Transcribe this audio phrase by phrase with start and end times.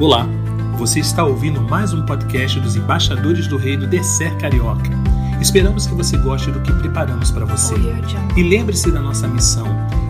[0.00, 0.26] Olá,
[0.78, 4.88] você está ouvindo mais um podcast dos embaixadores do Reino Descer Carioca.
[5.42, 7.74] Esperamos que você goste do que preparamos para você.
[8.34, 9.66] E lembre-se da nossa missão: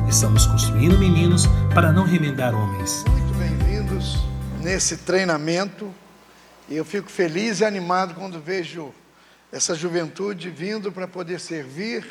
[0.09, 1.45] estamos construindo meninos
[1.75, 3.05] para não remendar homens.
[3.09, 4.21] Muito bem-vindos
[4.61, 5.93] nesse treinamento.
[6.69, 8.95] E eu fico feliz e animado quando vejo
[9.51, 12.07] essa juventude vindo para poder servir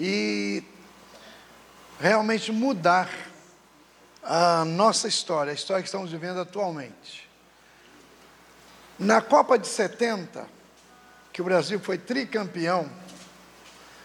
[0.00, 0.64] e
[2.00, 3.08] realmente mudar
[4.22, 7.28] a nossa história, a história que estamos vivendo atualmente.
[8.98, 10.46] Na Copa de 70,
[11.32, 12.90] que o Brasil foi tricampeão,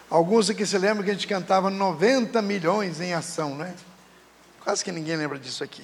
[0.09, 3.75] alguns aqui se lembram que a gente cantava 90 milhões em ação, né?
[4.63, 5.83] Quase que ninguém lembra disso aqui.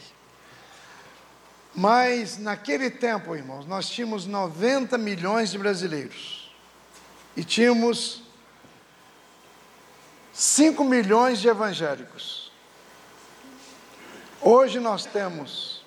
[1.76, 6.52] Mas naquele tempo, irmãos, nós tínhamos 90 milhões de brasileiros
[7.36, 8.24] e tínhamos
[10.34, 12.41] 5 milhões de evangélicos.
[14.44, 15.86] Hoje nós temos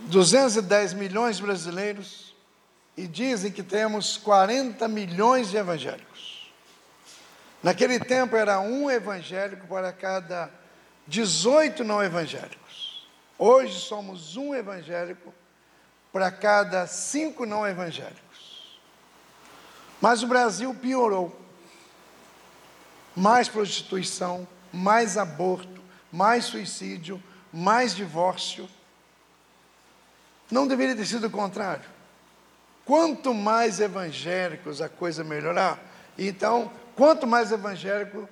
[0.00, 2.34] 210 milhões de brasileiros
[2.94, 6.52] e dizem que temos 40 milhões de evangélicos.
[7.62, 10.50] Naquele tempo era um evangélico para cada
[11.06, 13.08] 18 não evangélicos.
[13.38, 15.32] Hoje somos um evangélico
[16.12, 18.78] para cada cinco não evangélicos.
[20.02, 21.34] Mas o Brasil piorou.
[23.16, 25.77] Mais prostituição, mais aborto,
[26.10, 28.68] mais suicídio, mais divórcio.
[30.50, 31.84] Não deveria ter sido o contrário.
[32.84, 35.78] Quanto mais evangélicos a coisa melhorar,
[36.16, 38.28] então, quanto mais evangélico,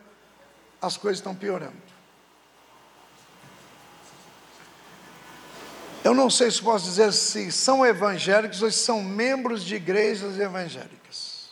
[0.81, 1.87] as coisas estão piorando.
[6.03, 10.39] Eu não sei se posso dizer se são evangélicos ou se são membros de igrejas
[10.39, 11.51] evangélicas.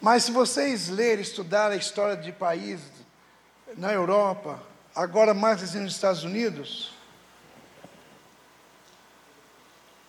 [0.00, 3.01] Mas se vocês lerem, estudar a história de países
[3.76, 4.60] na Europa,
[4.94, 6.92] agora mais assim nos Estados Unidos,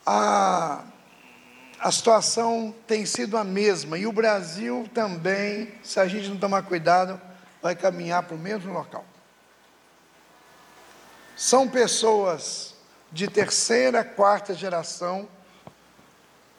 [0.06, 0.84] a,
[1.80, 3.98] a situação tem sido a mesma.
[3.98, 7.20] E o Brasil também, se a gente não tomar cuidado,
[7.62, 9.04] vai caminhar para o mesmo local.
[11.36, 12.74] São pessoas
[13.10, 15.28] de terceira, quarta geração,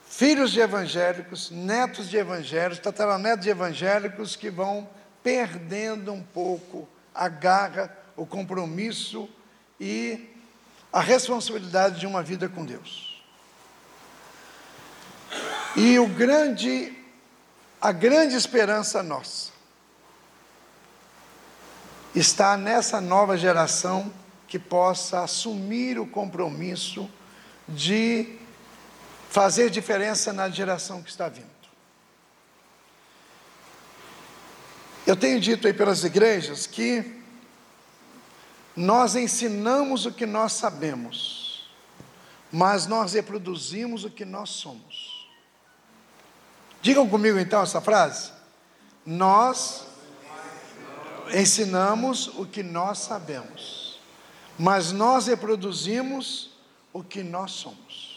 [0.08, 4.88] filhos de evangélicos, netos de evangélicos, tataranetos de evangélicos que vão
[5.22, 9.28] perdendo um pouco a garra, o compromisso
[9.80, 10.30] e
[10.92, 13.22] a responsabilidade de uma vida com Deus.
[15.74, 16.96] E o grande,
[17.80, 19.52] a grande esperança nossa
[22.14, 24.10] está nessa nova geração
[24.48, 27.10] que possa assumir o compromisso
[27.68, 28.38] de
[29.28, 31.55] fazer diferença na geração que está vindo.
[35.06, 37.22] Eu tenho dito aí pelas igrejas que
[38.74, 41.70] nós ensinamos o que nós sabemos,
[42.50, 45.28] mas nós reproduzimos o que nós somos.
[46.82, 48.32] Digam comigo então essa frase.
[49.04, 49.86] Nós
[51.32, 54.00] ensinamos o que nós sabemos,
[54.58, 56.50] mas nós reproduzimos
[56.92, 58.15] o que nós somos.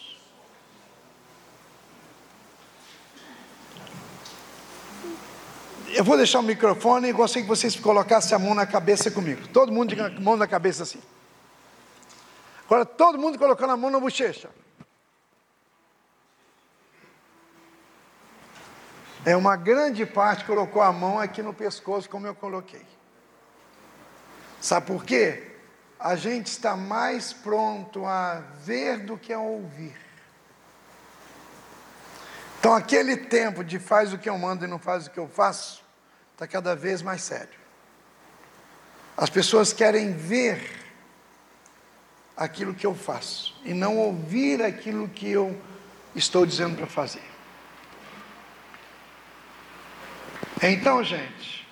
[5.93, 9.47] Eu vou deixar o microfone e gostaria que vocês colocassem a mão na cabeça comigo.
[9.47, 11.01] Todo mundo com a mão na cabeça assim.
[12.65, 14.49] Agora todo mundo colocando a mão na bochecha.
[19.25, 22.85] É uma grande parte colocou a mão aqui no pescoço, como eu coloquei.
[24.61, 25.55] Sabe por quê?
[25.99, 30.08] A gente está mais pronto a ver do que a ouvir.
[32.59, 35.29] Então, aquele tempo de faz o que eu mando e não faz o que eu
[35.29, 35.81] faço,
[36.33, 37.57] está cada vez mais sério.
[39.15, 40.77] As pessoas querem ver
[42.35, 45.57] aquilo que eu faço e não ouvir aquilo que eu
[46.13, 47.23] estou dizendo para fazer.
[50.61, 51.65] Então, gente,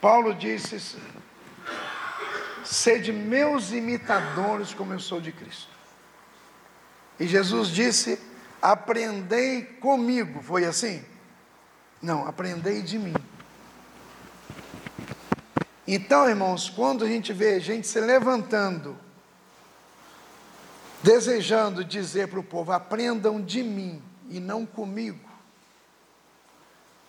[0.00, 0.98] Paulo disse:
[2.64, 5.70] sede meus imitadores, como eu sou de Cristo.
[7.20, 8.31] E Jesus disse:
[8.62, 10.40] aprendei comigo.
[10.40, 11.04] Foi assim?
[12.00, 13.14] Não, aprendei de mim.
[15.86, 18.96] Então, irmãos, quando a gente vê gente se levantando,
[21.02, 24.00] desejando dizer para o povo: aprendam de mim
[24.30, 25.28] e não comigo,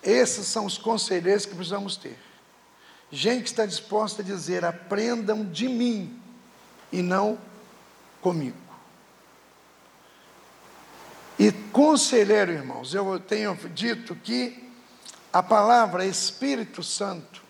[0.01, 2.17] esses são os conselheiros que precisamos ter.
[3.11, 6.19] Gente que está disposta a dizer: aprendam de mim
[6.91, 7.37] e não
[8.21, 8.62] comigo.
[11.37, 14.71] E conselheiro, irmãos, eu tenho dito que
[15.31, 17.41] a palavra Espírito Santo,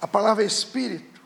[0.00, 1.20] a palavra Espírito,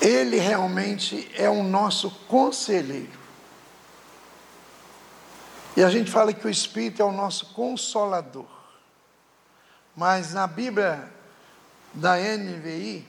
[0.00, 3.22] Ele realmente é o nosso conselheiro.
[5.76, 8.48] E a gente fala que o Espírito é o nosso consolador.
[9.96, 11.08] Mas na Bíblia
[11.94, 13.06] da NVI,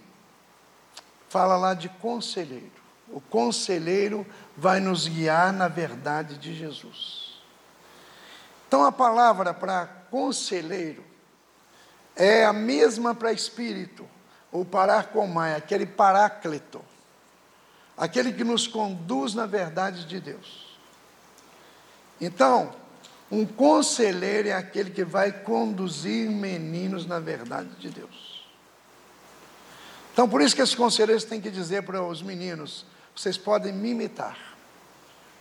[1.30, 2.83] fala lá de conselheiro.
[3.10, 7.42] O conselheiro vai nos guiar na verdade de Jesus.
[8.68, 11.04] Então a palavra para conselheiro
[12.16, 14.08] é a mesma para espírito,
[14.52, 16.82] ou paracomai, aquele paráclito,
[17.98, 20.78] aquele que nos conduz na verdade de Deus.
[22.22, 22.74] Então,
[23.32, 28.48] um conselheiro é aquele que vai conduzir meninos na verdade de Deus.
[30.14, 33.92] Então, por isso que esses conselheiros têm que dizer para os meninos: vocês podem me
[33.92, 34.38] imitar,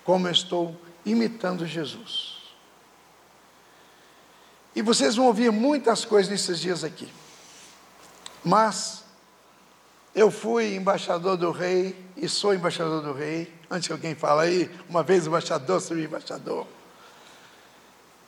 [0.04, 2.32] como eu estou imitando Jesus.
[4.74, 7.12] E vocês vão ouvir muitas coisas nesses dias aqui.
[8.42, 9.04] Mas
[10.14, 13.52] eu fui embaixador do rei e sou embaixador do rei.
[13.70, 16.66] Antes que alguém fale aí, uma vez embaixador, sou embaixador.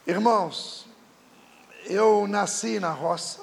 [0.06, 0.86] Irmãos,
[1.86, 3.40] eu nasci na roça,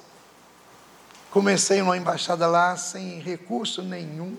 [1.31, 4.37] comecei uma embaixada lá sem recurso nenhum.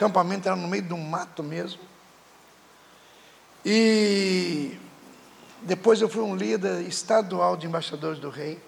[0.00, 1.82] O campamento era no meio do mato mesmo.
[3.62, 4.78] E
[5.60, 8.58] depois eu fui um líder estadual de embaixadores do rei.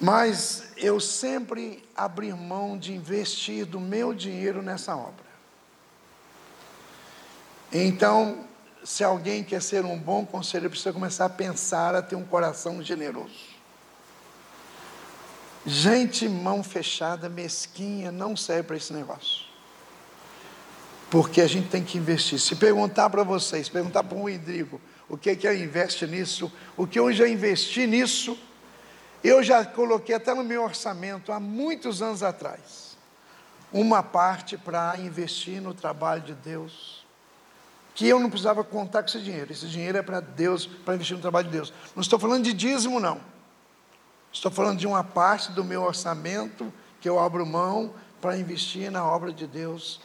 [0.00, 5.26] Mas eu sempre abri mão de investir do meu dinheiro nessa obra.
[7.70, 8.46] Então,
[8.82, 12.82] se alguém quer ser um bom conselheiro, precisa começar a pensar, a ter um coração
[12.82, 13.59] generoso.
[15.64, 19.44] Gente, mão fechada, mesquinha, não serve para esse negócio.
[21.10, 22.38] Porque a gente tem que investir.
[22.38, 26.86] Se perguntar para vocês, perguntar para um Indrigo, o que é que investe nisso, o
[26.86, 28.38] que eu já investi nisso,
[29.22, 32.96] eu já coloquei até no meu orçamento há muitos anos atrás,
[33.72, 37.04] uma parte para investir no trabalho de Deus,
[37.94, 39.52] que eu não precisava contar com esse dinheiro.
[39.52, 41.72] Esse dinheiro é para Deus, para investir no trabalho de Deus.
[41.94, 43.20] Não estou falando de dízimo, não.
[44.32, 49.04] Estou falando de uma parte do meu orçamento que eu abro mão para investir na
[49.04, 50.00] obra de Deus,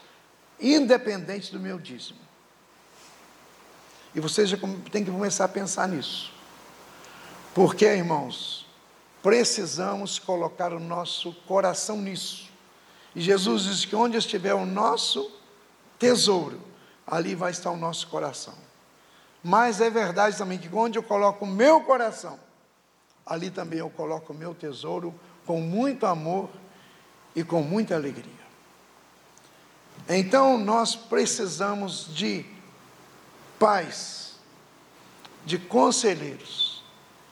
[0.60, 2.20] independente do meu dízimo.
[4.14, 4.58] E vocês já
[4.92, 6.32] têm que começar a pensar nisso.
[7.54, 8.66] Porque, irmãos,
[9.22, 12.50] precisamos colocar o nosso coração nisso.
[13.14, 15.32] E Jesus diz que onde estiver o nosso
[16.00, 16.62] tesouro,
[17.06, 18.54] ali vai estar o nosso coração.
[19.44, 22.40] Mas é verdade também que onde eu coloco o meu coração,
[23.26, 25.14] ali também eu coloco o meu tesouro
[25.46, 26.50] com muito amor
[27.36, 28.34] e com muita alegria.
[30.08, 32.46] Então nós precisamos de
[33.58, 34.36] pais,
[35.46, 36.84] de conselheiros,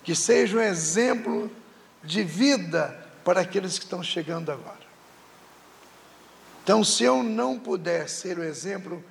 [0.04, 1.52] que sejam exemplo
[2.04, 4.84] de vida para aqueles que estão chegando agora.
[6.64, 9.04] Então, se eu não puder ser o exemplo,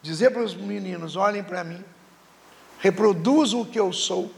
[0.00, 1.84] dizer para os meninos: olhem para mim,
[2.78, 4.32] reproduzam o que eu sou,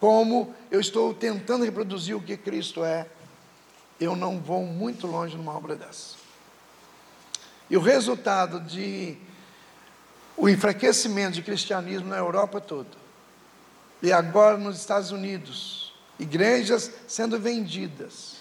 [0.00, 3.06] como eu estou tentando reproduzir o que Cristo é,
[4.00, 6.16] eu não vou muito longe numa obra dessa.
[7.68, 9.16] E o resultado de
[10.36, 12.90] o enfraquecimento de cristianismo na Europa toda,
[14.02, 18.36] e agora nos Estados Unidos, igrejas sendo vendidas.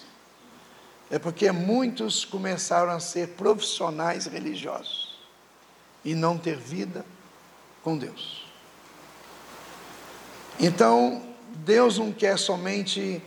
[1.09, 5.17] É porque muitos começaram a ser profissionais religiosos
[6.03, 7.05] e não ter vida
[7.83, 8.45] com Deus.
[10.59, 13.21] Então, Deus não quer somente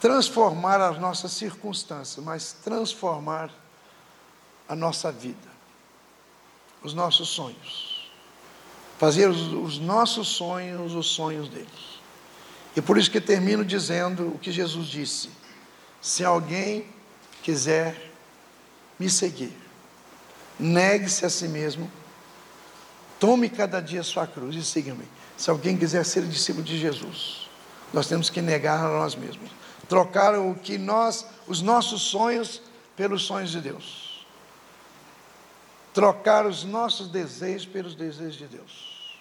[0.00, 3.50] transformar as nossas circunstâncias, mas transformar
[4.68, 5.48] a nossa vida,
[6.82, 8.10] os nossos sonhos.
[8.98, 12.00] Fazer os, os nossos sonhos os sonhos deles.
[12.76, 15.30] E por isso que termino dizendo o que Jesus disse:
[16.00, 16.86] se alguém
[17.42, 18.12] quiser
[18.98, 19.56] me seguir,
[20.58, 21.90] negue-se a si mesmo,
[23.18, 25.08] tome cada dia sua cruz e siga-me.
[25.40, 27.48] Se alguém quiser ser discípulo de Jesus,
[27.94, 29.50] nós temos que negar a nós mesmos,
[29.88, 32.60] trocar o que nós, os nossos sonhos
[32.94, 34.26] pelos sonhos de Deus.
[35.94, 39.18] Trocar os nossos desejos pelos desejos de Deus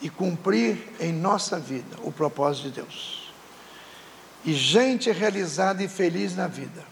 [0.00, 3.30] e cumprir em nossa vida o propósito de Deus.
[4.46, 6.82] E gente realizada e feliz na vida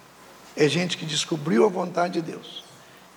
[0.55, 2.65] é gente que descobriu a vontade de Deus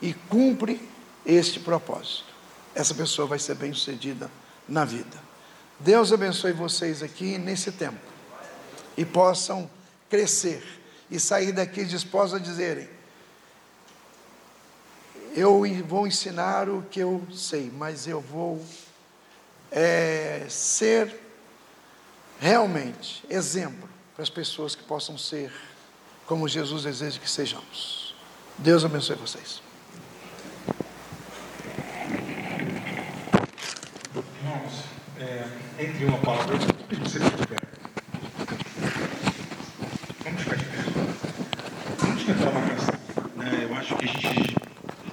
[0.02, 0.80] e cumpre
[1.26, 2.34] este propósito.
[2.74, 4.32] Essa pessoa vai ser bem-sucedida
[4.68, 5.18] na vida.
[5.80, 8.00] Deus abençoe vocês aqui nesse tempo
[8.98, 9.70] e possam
[10.10, 10.64] crescer
[11.10, 12.90] e sair daqui dispostos a dizerem:
[15.36, 18.64] Eu vou ensinar o que eu sei, mas eu vou
[19.72, 21.22] é, ser
[22.40, 25.52] realmente exemplo para as pessoas que possam ser
[26.26, 28.16] como Jesus deseja que sejamos.
[28.58, 29.62] Deus abençoe vocês.
[34.42, 34.84] Irmãos,
[35.20, 37.56] é, entre uma palavra, você fica de pé.
[40.24, 40.78] Vamos ficar de pé.
[41.98, 42.96] Vamos cantar uma canção.
[43.36, 43.68] Né?
[43.68, 44.56] Eu acho que a gente,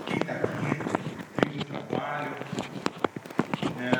[0.04, 2.32] quem está aqui, veio do trabalho,
[3.78, 3.92] né?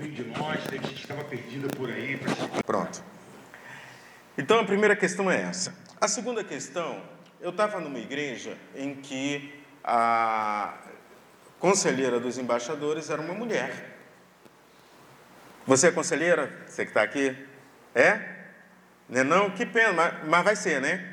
[0.00, 2.18] ou de nós, tem gente que estava perdida por aí.
[2.66, 3.00] Pronto.
[4.36, 5.72] Então a primeira questão é essa.
[6.00, 7.00] A segunda questão,
[7.40, 10.78] eu estava numa igreja em que a
[11.60, 13.95] conselheira dos embaixadores era uma mulher.
[15.66, 16.50] Você é conselheira?
[16.66, 17.36] Você que está aqui?
[17.94, 18.20] É?
[19.08, 19.50] Não é não?
[19.50, 21.12] Que pena, mas, mas vai ser, né?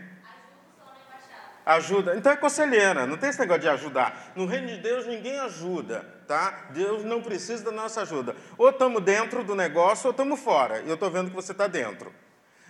[1.65, 2.15] Ajuda.
[2.17, 4.33] Então é conselheira, não tem esse negócio de ajudar.
[4.35, 6.67] No reino de Deus ninguém ajuda, tá?
[6.71, 8.35] Deus não precisa da nossa ajuda.
[8.57, 10.81] Ou estamos dentro do negócio ou estamos fora.
[10.81, 12.13] E eu estou vendo que você está dentro.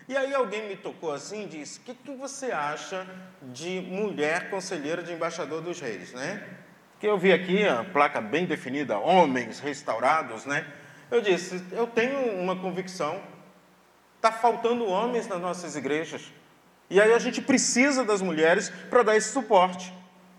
[0.07, 3.07] E aí alguém me tocou assim e disse: O que, que você acha
[3.41, 6.47] de mulher conselheira de embaixador dos reis, né?
[6.99, 10.65] Que eu vi aqui a placa bem definida, homens restaurados, né?
[11.13, 13.21] Eu disse, eu tenho uma convicção,
[14.15, 16.33] está faltando homens nas nossas igrejas.
[16.89, 19.93] E aí a gente precisa das mulheres para dar esse suporte.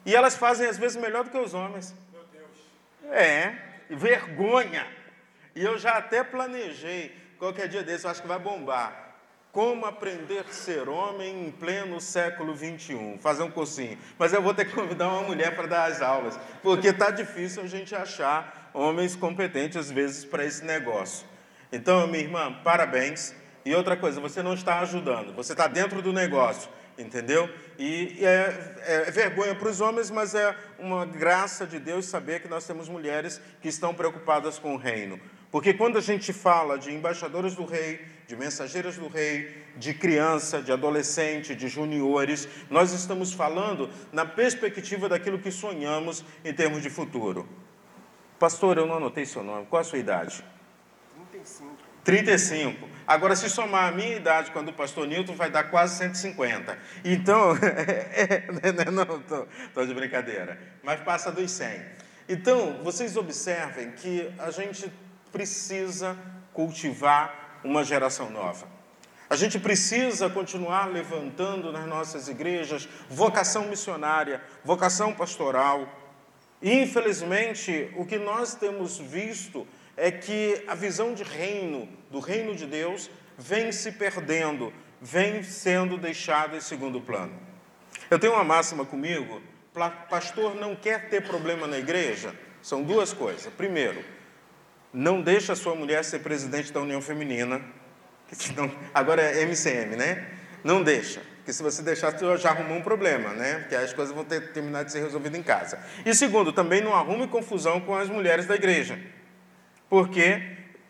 [0.04, 1.95] E elas fazem às vezes melhor do que os homens.
[2.12, 3.14] Meu Deus.
[3.16, 3.54] É,
[3.88, 4.85] vergonha.
[5.54, 9.14] E eu já até planejei, qualquer dia desse, eu acho que vai bombar.
[9.52, 13.21] Como aprender a ser homem em pleno século 21?
[13.21, 13.97] Fazer um cursinho.
[14.19, 17.62] Mas eu vou ter que convidar uma mulher para dar as aulas, porque está difícil
[17.62, 21.26] a gente achar homens competentes, às vezes, para esse negócio.
[21.73, 23.35] Então, minha irmã, parabéns.
[23.64, 27.49] E outra coisa, você não está ajudando, você está dentro do negócio, entendeu?
[27.78, 32.49] E é, é, vergonha para os homens, mas é uma graça de Deus saber que
[32.49, 35.19] nós temos mulheres que estão preocupadas com o reino.
[35.50, 40.61] Porque quando a gente fala de embaixadores do rei, de mensageiras do rei, de criança,
[40.61, 46.90] de adolescente, de juniores, nós estamos falando na perspectiva daquilo que sonhamos em termos de
[46.90, 47.49] futuro.
[48.38, 49.67] Pastor, eu não anotei seu nome.
[49.67, 50.45] Qual a sua idade?
[51.31, 51.76] 35.
[52.05, 52.88] 35.
[53.07, 56.79] Agora, se somar a minha idade quando o pastor Newton, vai dar quase 150.
[57.05, 59.03] Então, é, é, não,
[59.67, 60.59] estou de brincadeira.
[60.83, 61.83] Mas passa dos 100.
[62.29, 64.91] Então, vocês observem que a gente
[65.33, 66.17] precisa
[66.53, 68.67] cultivar uma geração nova.
[69.29, 75.88] A gente precisa continuar levantando nas nossas igrejas vocação missionária, vocação pastoral,
[76.64, 79.68] Infelizmente, o que nós temos visto
[79.99, 85.99] é que a visão de reino, do reino de Deus, vem se perdendo, vem sendo
[85.99, 87.38] deixada em segundo plano.
[88.11, 89.42] Eu tenho uma máxima comigo:
[90.09, 92.35] pastor não quer ter problema na igreja?
[92.62, 93.52] São duas coisas.
[93.52, 94.02] Primeiro,
[94.90, 97.61] não deixa a sua mulher ser presidente da União Feminina,
[98.94, 100.30] agora é MCM, né?
[100.64, 101.21] Não deixa.
[101.45, 103.59] Porque se você deixar, você já arrumou um problema, né?
[103.59, 105.79] Porque as coisas vão ter terminar de ser resolvidas em casa.
[106.03, 108.99] E segundo, também não arrume confusão com as mulheres da igreja.
[109.87, 110.41] Porque,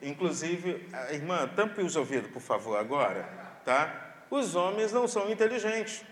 [0.01, 3.29] inclusive, irmã, tampe os ouvidos, por favor, agora,
[3.65, 4.15] tá?
[4.31, 6.05] Os homens não são inteligentes.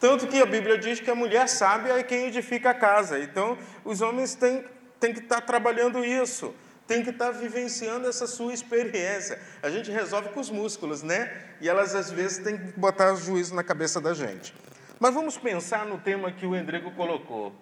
[0.00, 3.20] Tanto que a Bíblia diz que a mulher sábia é quem edifica a casa.
[3.20, 4.64] Então, os homens têm,
[4.98, 6.52] têm que estar trabalhando isso
[6.86, 9.38] tem que estar vivenciando essa sua experiência.
[9.62, 11.44] A gente resolve com os músculos, né?
[11.60, 14.54] E elas às vezes têm que botar juízo na cabeça da gente.
[14.98, 17.52] Mas vamos pensar no tema que o Endrigo colocou: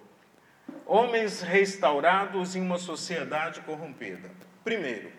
[0.86, 4.30] homens restaurados em uma sociedade corrompida.
[4.62, 5.10] Primeiro,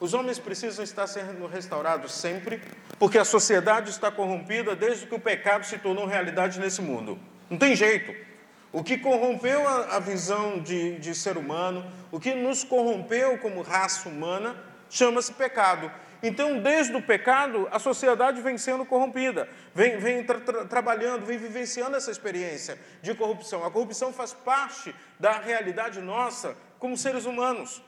[0.00, 2.60] os homens precisam estar sendo restaurados sempre,
[2.98, 7.18] porque a sociedade está corrompida desde que o pecado se tornou realidade nesse mundo.
[7.48, 8.31] Não tem jeito.
[8.72, 13.60] O que corrompeu a, a visão de, de ser humano, o que nos corrompeu como
[13.60, 14.56] raça humana,
[14.88, 15.90] chama-se pecado.
[16.22, 21.36] Então, desde o pecado, a sociedade vem sendo corrompida, vem, vem tra tra trabalhando, vem
[21.36, 23.64] vivenciando essa experiência de corrupção.
[23.64, 27.82] A corrupção faz parte da realidade nossa como seres humanos.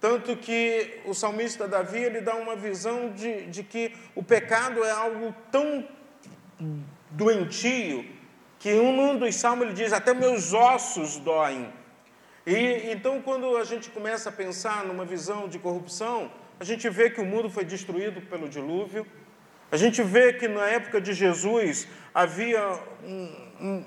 [0.00, 4.90] Tanto que o salmista Davi ele dá uma visão de, de que o pecado é
[4.90, 5.86] algo tão
[7.10, 8.04] doentio,
[8.62, 11.72] que um dos salmos ele diz: Até meus ossos doem.
[12.46, 12.56] E
[12.92, 17.20] então, quando a gente começa a pensar numa visão de corrupção, a gente vê que
[17.20, 19.04] o mundo foi destruído pelo dilúvio.
[19.70, 22.62] A gente vê que na época de Jesus havia
[23.04, 23.24] um,
[23.60, 23.84] um,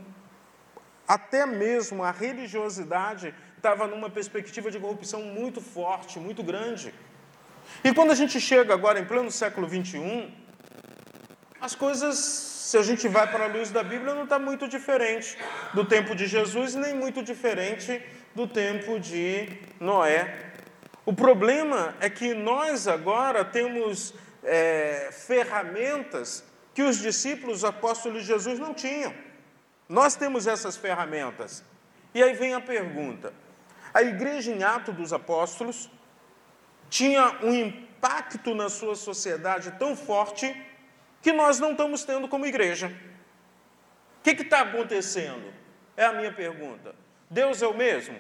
[1.08, 6.94] até mesmo a religiosidade estava numa perspectiva de corrupção muito forte, muito grande.
[7.84, 10.32] E quando a gente chega agora em pleno século 21,
[11.60, 15.38] as coisas se a gente vai para a luz da Bíblia, não está muito diferente
[15.72, 18.02] do tempo de Jesus, nem muito diferente
[18.34, 19.48] do tempo de
[19.80, 20.52] Noé.
[21.06, 26.44] O problema é que nós agora temos é, ferramentas
[26.74, 29.14] que os discípulos, os apóstolos de Jesus não tinham.
[29.88, 31.64] Nós temos essas ferramentas.
[32.16, 33.32] E aí vem a pergunta:
[33.94, 35.88] a igreja em Atos dos Apóstolos
[36.90, 40.48] tinha um impacto na sua sociedade tão forte
[41.26, 42.96] que nós não estamos tendo como igreja.
[44.20, 45.52] O que está acontecendo?
[45.98, 46.94] É a minha pergunta.
[47.28, 48.16] Deus é o mesmo?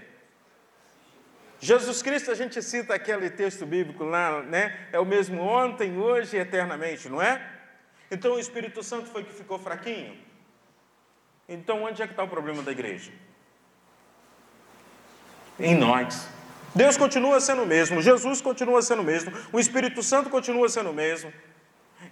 [1.59, 4.87] Jesus Cristo, a gente cita aquele texto bíblico lá, né?
[4.91, 7.47] É o mesmo ontem, hoje e eternamente, não é?
[8.09, 10.17] Então o Espírito Santo foi que ficou fraquinho?
[11.47, 13.11] Então onde é que está o problema da igreja?
[15.59, 16.27] Em nós.
[16.73, 20.89] Deus continua sendo o mesmo, Jesus continua sendo o mesmo, o Espírito Santo continua sendo
[20.89, 21.31] o mesmo.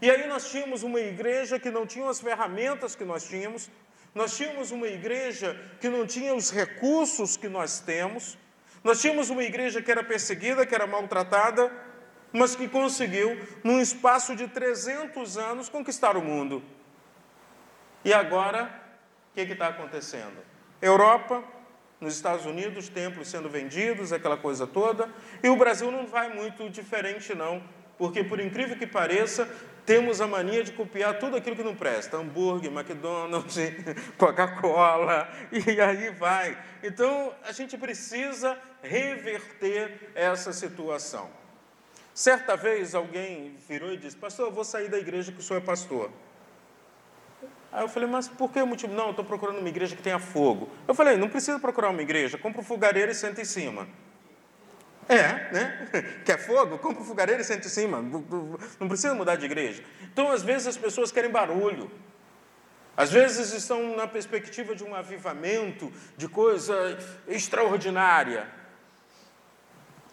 [0.03, 3.71] E aí nós tínhamos uma igreja que não tinha as ferramentas que nós tínhamos,
[4.13, 8.37] nós tínhamos uma igreja que não tinha os recursos que nós temos,
[8.83, 11.71] nós tínhamos uma igreja que era perseguida, que era maltratada,
[12.33, 13.29] mas que conseguiu,
[13.63, 16.61] num espaço de 300 anos, conquistar o mundo.
[18.03, 18.77] E agora,
[19.31, 20.43] o que está acontecendo?
[20.81, 21.41] Europa,
[22.01, 25.09] nos Estados Unidos, templos sendo vendidos, aquela coisa toda,
[25.41, 27.63] e o Brasil não vai muito diferente, não,
[27.97, 29.47] porque, por incrível que pareça,
[29.85, 33.57] temos a mania de copiar tudo aquilo que não presta: hambúrguer, McDonald's,
[34.17, 36.57] Coca-Cola, e aí vai.
[36.81, 41.29] Então, a gente precisa reverter essa situação.
[42.13, 45.61] Certa vez alguém virou e disse: Pastor, eu vou sair da igreja que o senhor
[45.61, 46.11] é pastor.
[47.71, 48.93] Aí eu falei, mas por que o motivo?
[48.93, 50.69] Não, eu estou procurando uma igreja que tenha fogo.
[50.87, 53.87] Eu falei, não precisa procurar uma igreja, compra um fogareiro e senta em cima.
[55.09, 55.89] É, né?
[56.25, 56.77] Quer fogo?
[56.77, 58.01] Compra um fogareiro e senta em cima.
[58.79, 59.83] Não precisa mudar de igreja.
[60.01, 61.91] Então, às vezes, as pessoas querem barulho.
[62.95, 68.47] Às vezes estão na perspectiva de um avivamento, de coisa extraordinária.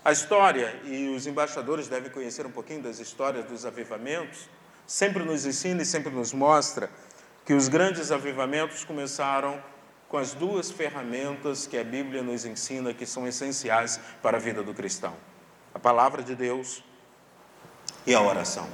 [0.02, 4.48] A história, e os embaixadores devem conhecer um pouquinho das histórias dos avivamentos,
[4.86, 6.88] sempre nos ensina e sempre nos mostra
[7.44, 9.62] que os grandes avivamentos começaram
[10.10, 14.60] com as duas ferramentas que a Bíblia nos ensina que são essenciais para a vida
[14.60, 15.14] do cristão:
[15.72, 16.82] a palavra de Deus
[18.04, 18.68] e a oração.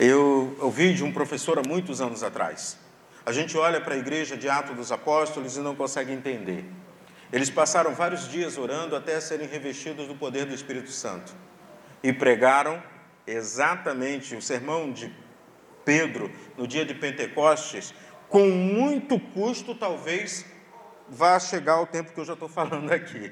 [0.00, 2.76] Eu ouvi de um professor há muitos anos atrás.
[3.24, 6.64] A gente olha para a igreja de Atos dos Apóstolos e não consegue entender.
[7.32, 11.32] Eles passaram vários dias orando até serem revestidos do poder do Espírito Santo
[12.02, 12.82] e pregaram
[13.24, 15.14] exatamente o sermão de
[15.84, 17.94] Pedro no dia de Pentecostes
[18.32, 20.46] com muito custo, talvez
[21.06, 23.30] vá chegar o tempo que eu já estou falando aqui.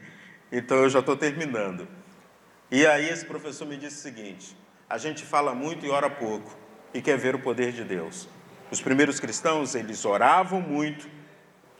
[0.53, 1.89] Então eu já estou terminando.
[2.71, 4.55] E aí esse professor me disse o seguinte:
[4.89, 6.55] a gente fala muito e ora pouco
[6.93, 8.29] e quer ver o poder de Deus.
[8.71, 11.09] Os primeiros cristãos, eles oravam muito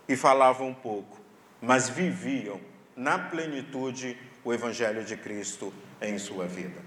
[0.09, 1.21] e falavam pouco,
[1.61, 2.59] mas viviam
[2.97, 6.81] na plenitude o evangelho de Cristo em sua vida.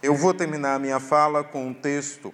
[0.00, 2.32] Eu vou terminar a minha fala com um texto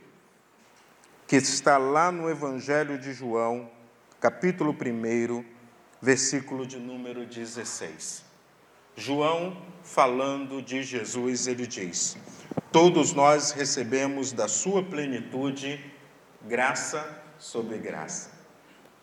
[1.33, 3.71] que está lá no Evangelho de João,
[4.21, 5.43] capítulo 1,
[5.99, 8.23] versículo de número 16.
[8.95, 12.19] João, falando de Jesus, ele diz:
[12.71, 15.83] Todos nós recebemos da sua plenitude
[16.43, 17.03] graça
[17.39, 18.31] sobre graça.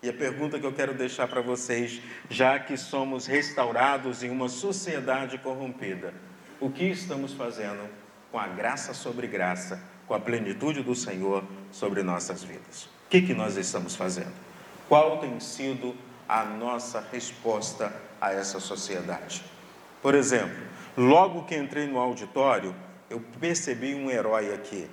[0.03, 4.49] E a pergunta que eu quero deixar para vocês, já que somos restaurados em uma
[4.49, 6.13] sociedade corrompida,
[6.59, 7.89] o que estamos fazendo
[8.31, 12.85] com a graça sobre graça com a plenitude do Senhor sobre nossas vidas.
[13.05, 14.33] O que, que nós estamos fazendo?
[14.89, 15.95] Qual tem sido
[16.27, 19.43] a nossa resposta a essa sociedade?
[20.01, 20.57] Por exemplo,
[20.97, 22.75] logo que entrei no auditório,
[23.07, 24.89] eu percebi um herói aqui.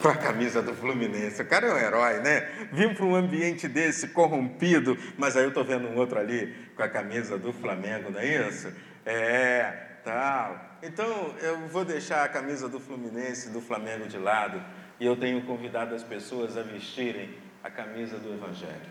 [0.00, 1.42] Com a camisa do Fluminense.
[1.42, 2.48] O cara é um herói, né?
[2.72, 6.82] Vim para um ambiente desse corrompido, mas aí eu estou vendo um outro ali com
[6.82, 8.72] a camisa do Flamengo, não é isso?
[9.04, 10.60] É, tal.
[10.82, 14.62] Então, eu vou deixar a camisa do Fluminense do Flamengo de lado
[14.98, 18.90] e eu tenho convidado as pessoas a vestirem a camisa do Evangelho,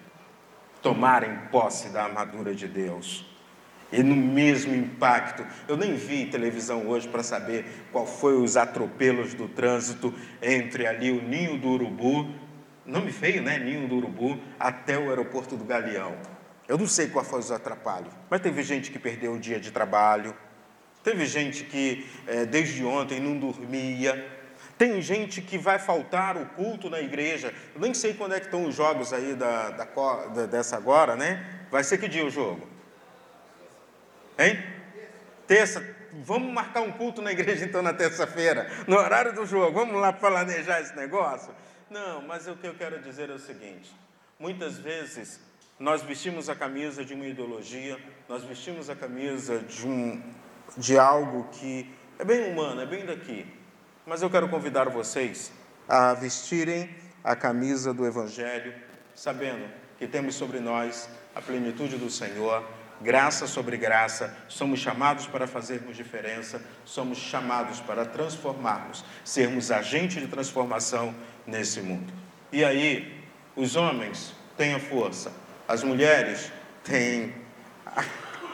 [0.82, 3.30] tomarem posse da armadura de Deus.
[3.92, 9.34] E no mesmo impacto, eu nem vi televisão hoje para saber qual foi os atropelos
[9.34, 12.34] do trânsito entre ali o Ninho do Urubu,
[12.86, 13.60] nome feio, né?
[13.60, 16.16] Ninho do Urubu, até o aeroporto do Galeão.
[16.70, 19.72] Eu não sei qual foi os atrapalhos, mas teve gente que perdeu o dia de
[19.72, 20.34] trabalho,
[21.04, 24.40] Teve gente que é, desde ontem não dormia.
[24.78, 27.54] Tem gente que vai faltar o culto na igreja.
[27.74, 31.16] Eu nem sei quando é que estão os jogos aí da, da, da, dessa agora,
[31.16, 31.66] né?
[31.72, 32.68] Vai ser que dia o jogo?
[34.38, 34.62] Hein?
[35.48, 35.84] Terça.
[36.24, 39.72] Vamos marcar um culto na igreja então na terça-feira, no horário do jogo.
[39.72, 41.54] Vamos lá planejar esse negócio?
[41.90, 43.92] Não, mas o que eu quero dizer é o seguinte:
[44.40, 45.40] muitas vezes
[45.80, 50.22] nós vestimos a camisa de uma ideologia, nós vestimos a camisa de um,
[50.78, 53.46] de algo que é bem humano, é bem daqui.
[54.06, 55.52] Mas eu quero convidar vocês
[55.88, 56.90] a vestirem
[57.24, 58.74] a camisa do Evangelho
[59.14, 59.66] sabendo
[59.98, 62.64] que temos sobre nós a plenitude do Senhor,
[63.02, 70.28] graça sobre graça, somos chamados para fazermos diferença, somos chamados para transformarmos, sermos agente de
[70.28, 71.14] transformação
[71.46, 72.12] nesse mundo.
[72.52, 73.24] E aí,
[73.56, 75.32] os homens têm a força,
[75.68, 76.52] as mulheres
[76.84, 77.34] têm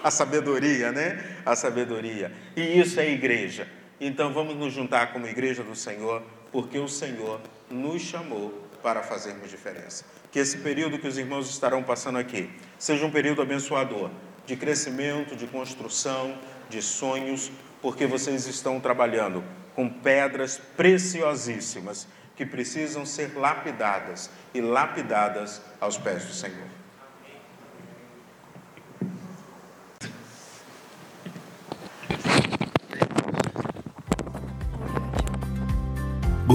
[0.03, 1.37] a, sabedoria, né?
[1.45, 2.31] A sabedoria.
[2.55, 3.67] E isso é igreja.
[3.99, 9.49] Então vamos nos juntar como igreja do Senhor, porque o Senhor nos chamou para fazermos
[9.49, 10.05] diferença.
[10.31, 14.09] Que esse período que os irmãos estarão passando aqui seja um período abençoador,
[14.45, 16.37] de crescimento, de construção,
[16.69, 19.43] de sonhos, porque vocês estão trabalhando
[19.75, 26.76] com pedras preciosíssimas que precisam ser lapidadas e lapidadas aos pés do Senhor.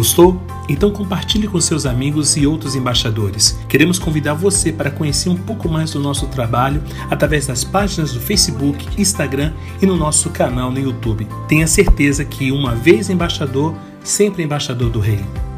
[0.03, 0.43] Gostou?
[0.69, 3.57] Então compartilhe com seus amigos e outros embaixadores.
[3.69, 8.19] Queremos convidar você para conhecer um pouco mais do nosso trabalho através das páginas do
[8.19, 11.29] Facebook, Instagram e no nosso canal no YouTube.
[11.47, 15.52] Tenha certeza que uma vez embaixador, sempre embaixador do Reino.